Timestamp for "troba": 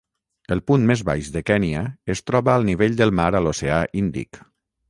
2.31-2.57